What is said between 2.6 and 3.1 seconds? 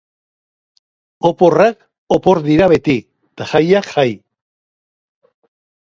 beti,